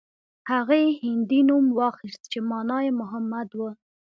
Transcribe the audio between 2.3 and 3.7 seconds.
چې مانا يې محمد و.